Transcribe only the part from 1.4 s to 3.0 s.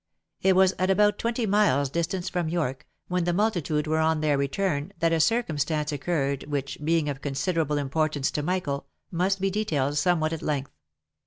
miles distance from York,